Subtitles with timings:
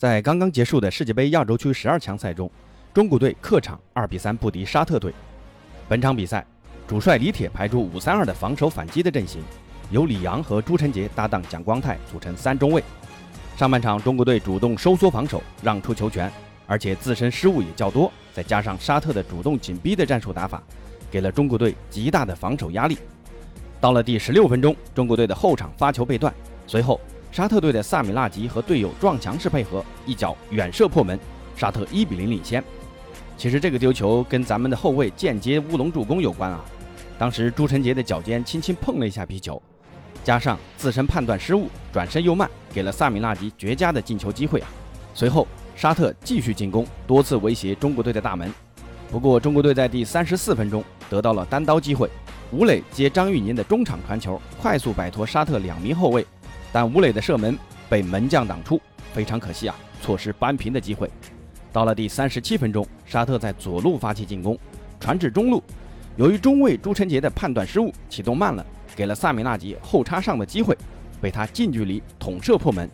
[0.00, 2.50] 在刚刚结束的世界杯亚洲区十二强赛中，
[2.94, 5.12] 中国队客场二比三不敌沙特队。
[5.90, 6.42] 本场比赛，
[6.88, 9.42] 主帅李铁排出五三二的防守反击的阵型，
[9.90, 12.82] 由李阳和朱晨杰搭档蒋光太组成三中卫。
[13.58, 16.32] 上半场，中国队主动收缩防守，让出球权，
[16.66, 20.62] 而且自身失误也较多，再加上沙特的主动紧逼的战术打法，
[21.10, 22.96] 给了中国队极大的防守压力。
[23.82, 26.32] 到了第十六分钟，中国队的后场发球被断，
[26.66, 26.98] 随后。
[27.32, 31.18] 沙特队的萨米纳吉和队友撞墙式配合，一脚远射破门，
[31.56, 32.62] 沙特一比零领先。
[33.36, 36.64] 其实这个丢球跟咱们的后卫间接乌龙助攻有关啊。
[37.18, 39.62] 当时朱晨杰的脚尖轻轻碰了一下皮球，
[40.24, 44.68] 加上自身判断失误，转身又慢，给了萨米纳吉绝佳的进球机会啊。
[45.14, 48.52] 随后沙特继续进攻，多次威胁中国队的大门。
[49.08, 52.10] 不过中国队在第三十四分钟得到了单刀机会，
[52.50, 56.26] 吴磊接张玉宁的中场传球，快速摆脱沙特两名后卫。
[56.72, 58.80] 但吴磊的射门被门将挡出，
[59.12, 61.10] 非常可惜啊，错失扳平的机会。
[61.72, 64.58] 到了第三十七分钟，沙特在左路发起进攻，
[64.98, 65.62] 传至中路，
[66.16, 68.64] 由于中卫朱晨杰的判断失误，启动慢了，
[68.96, 70.76] 给了萨米纳吉后插上的机会，
[71.20, 72.90] 被他近距离捅射破门。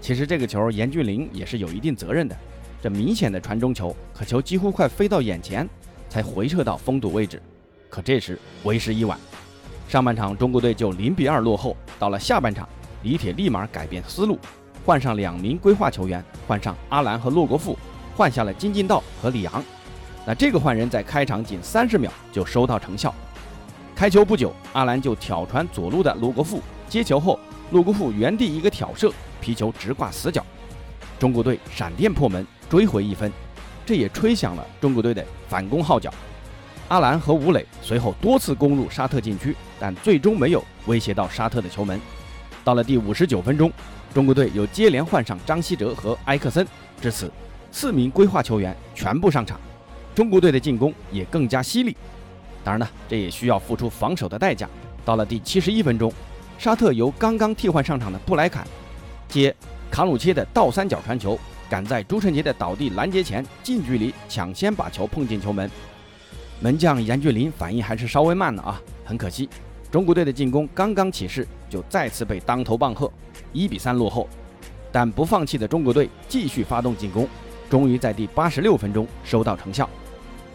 [0.00, 2.36] 其实这个球严俊凌也是有一定责任的，
[2.82, 5.68] 这明显的传中球，可球几乎快飞到眼前，
[6.08, 7.40] 才回撤到封堵位置，
[7.88, 9.18] 可这时为时已晚。
[9.88, 12.68] 上半场中国队就零比二落后，到了下半场。
[13.02, 14.38] 李铁立马改变思路，
[14.84, 17.78] 换上两名规划球员，换上阿兰和洛国富，
[18.16, 19.64] 换下了金敬道和李昂。
[20.26, 23.14] 那这个换人在开场仅三十秒就收到成效。
[23.94, 27.38] 开球不久，阿兰就挑传左路的罗国富，接球后，
[27.70, 30.44] 洛国富原地一个挑射，皮球直挂死角。
[31.18, 33.32] 中国队闪电破门，追回一分，
[33.86, 36.12] 这也吹响了中国队的反攻号角。
[36.88, 42.00] 阿兰和吴磊随后多次攻入沙特禁区，但最终没有威胁到沙特的球门。
[42.64, 43.72] 到了第五十九分钟，
[44.14, 46.66] 中国队又接连换上张稀哲和埃克森，
[47.00, 47.30] 至此
[47.72, 49.58] 四名规划球员全部上场，
[50.14, 51.96] 中国队的进攻也更加犀利。
[52.62, 54.68] 当然了，这也需要付出防守的代价。
[55.04, 56.12] 到了第七十一分钟，
[56.58, 58.66] 沙特由刚刚替换上场的布莱坎
[59.28, 59.54] 接
[59.90, 61.38] 卡鲁切的倒三角传球，
[61.70, 65.70] 赶在朱晨杰的倒地拦截前，近距离抢先把球碰进球门。
[66.60, 69.48] 门将严俊林反应还是稍微慢了啊，很可惜。
[69.90, 73.10] 中国队的进攻刚刚起势，就再次被当头棒喝，
[73.52, 74.28] 一比三落后。
[74.92, 77.28] 但不放弃的中国队继续发动进攻，
[77.68, 79.88] 终于在第八十六分钟收到成效。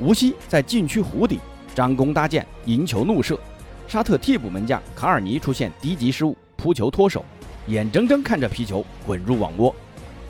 [0.00, 1.38] 吴曦在禁区弧底
[1.74, 3.38] 张弓搭箭，迎球怒射。
[3.86, 7.24] 沙特替补门将卡尔尼出现低级失误，扑球脱手，
[7.66, 9.74] 眼睁睁看着皮球滚入网窝。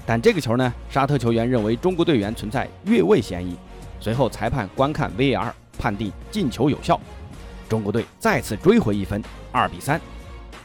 [0.04, 3.56] 但这个球呢，沙特球员认为中国队员存在越位嫌疑，
[3.98, 7.00] 随后裁判观看 VAR 判定进球有效。
[7.70, 9.22] 中国队再次追回一分，
[9.52, 10.00] 二比三。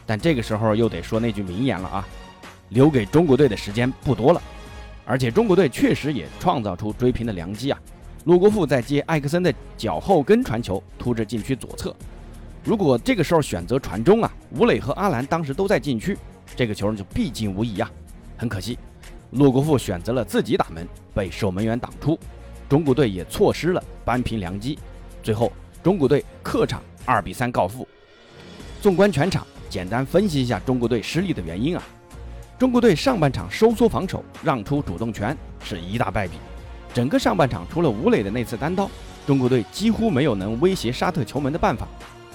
[0.08, 2.08] 但这个时候又得说那句名言了啊，
[2.70, 4.42] 留给中国队的时间不多了。
[5.06, 7.80] 而且中国队确实也创造出追平的良机啊。
[8.24, 11.96] 陆国富在接艾克森的脚后跟传球，突至禁区左侧。
[12.64, 16.18] 如果这个时候选择传中啊，吴磊和阿兰当时都在禁区，
[16.56, 17.92] 这个球就必进无疑啊。
[18.36, 18.80] 很可惜，
[19.30, 22.18] 陆国富选择了自己打门，被守门员挡出，
[22.68, 24.80] 中国队也错失了扳平良机。
[25.22, 26.82] 最后，中国队客场。
[27.06, 27.88] 二比三告负。
[28.82, 31.84] 纵观全场，简单分析一下中国队失利的原因啊。
[32.58, 36.34] 中国队上半场收缩防守，让出主动权，是一大败笔。
[36.94, 38.90] 整个上半场除了吴磊的那次单刀，
[39.28, 41.88] 中国队几乎没有能威胁沙特球门的办法，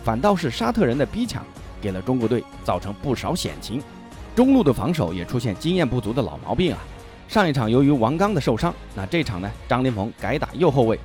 [0.05, 1.43] 反倒是沙特人的逼抢，
[1.81, 3.83] 给了中国队造成不少险情。
[4.37, 6.79] 中路的防守也出现经验不足的老毛病啊。
[7.27, 10.99] 上一场由于王刚的受伤，那这场呢，张琳芃改打右后卫，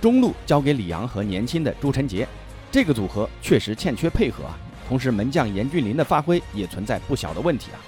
[0.00, 2.28] 中路交给李阳和年轻的朱晨杰。
[2.70, 4.58] 这个组合确实欠缺配合啊，
[4.88, 7.80] 同时门将严俊林的发挥也存在不小的问题啊。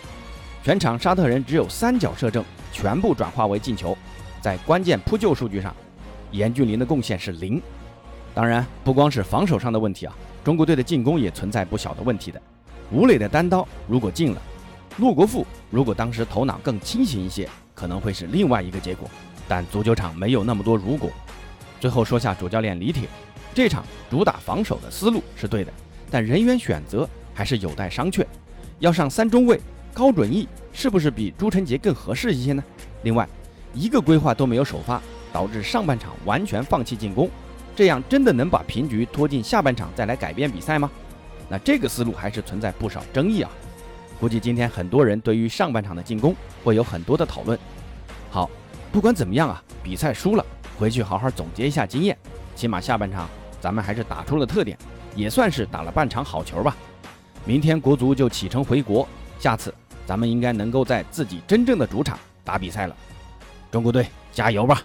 [0.62, 3.96] 全场沙特人只有三脚射正，全部转化为进球。
[4.41, 5.74] 在关键扑救数据上，
[6.30, 7.60] 严俊林的贡献是零。
[8.34, 12.41] 当然，不光是防守上的问题啊，中国队的进攻也存在不小的问题的。
[12.91, 14.42] 吴磊的单刀如果进了，
[14.98, 19.09] 陆国富如果当时头脑更清醒一些，可能会是另外一个结果。
[19.47, 21.10] 但足球场没有那么多如果。
[21.80, 23.09] 最后说下主教练李铁。
[23.52, 25.72] 这场主打防守的思路是对的，
[26.10, 28.24] 但人员选择还是有待商榷。
[28.78, 29.60] 要上三中卫，
[29.92, 32.62] 高准翼是不是比朱晨杰更合适一些呢？
[33.02, 33.28] 另外，
[33.74, 35.02] 一个规划都没有首发，
[35.32, 37.28] 导致上半场完全放弃进攻，
[37.74, 40.91] 这样真的能把平局拖进下半场再来改变比赛吗？
[41.48, 43.50] 那这个思路还是存在不少争议啊。
[44.20, 47.58] 估计今天很多人对于上半场的进攻会有很多的讨论。
[48.30, 48.48] 好，
[48.92, 50.44] 不管怎么样啊，比赛输了，
[50.78, 52.16] 回去好好总结一下经验，
[52.54, 53.28] 起码下半场。
[53.60, 54.77] 咱们还是打出了特点，
[55.15, 56.77] 也算是打了半场好球吧。
[57.45, 59.07] 明天国足就启程回国，
[59.39, 59.74] 下次
[60.07, 62.97] 咱们应该能够在自己真正的主场打比赛了。
[63.71, 64.83] 中国队加油吧！